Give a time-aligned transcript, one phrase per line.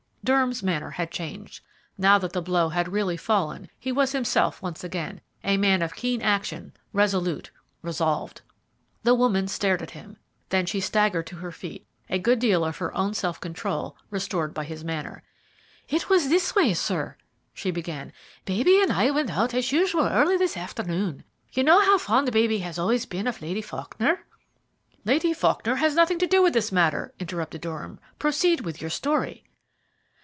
[0.23, 1.63] Durham's manner had changed.
[1.97, 5.95] Now that the blow had really fallen, he was himself once again a man of
[5.95, 7.49] keen action, resolute,
[7.81, 8.43] resolved.
[9.01, 10.17] The woman stared at him,
[10.49, 14.53] then she staggered to her feet, a good deal of her own self control restored
[14.53, 15.23] by his manner.
[15.89, 17.17] "It was this way, sir,"
[17.51, 18.13] she began.
[18.45, 21.23] "Baby and I went out as usual early this afternoon.
[21.51, 24.23] You know how fond baby has always been of Lady Faulkner?"
[25.03, 27.99] "Lady Faulkner has nothing to do with this matter," interrupted Durham.
[28.19, 29.45] "Proceed with your story."